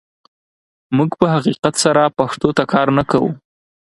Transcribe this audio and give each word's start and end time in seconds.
موږ 0.97 1.09
په 1.19 1.25
حقیقت 1.33 1.73
سره 1.83 2.13
پښتو 2.17 2.49
ته 2.57 2.63
کار 2.73 2.87
نه 2.97 3.03
کوو. 3.11 3.31